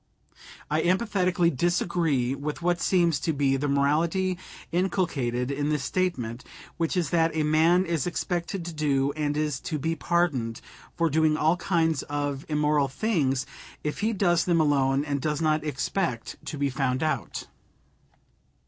[0.67, 4.35] I emphatically disagree with what seems to be the morality
[4.71, 6.43] inculcated in this statement,
[6.77, 10.59] which is that a man is expected to do and is to be pardoned
[10.97, 13.45] for doing all kinds of immoral things
[13.83, 17.45] if he does them alone and does not expect to be found out.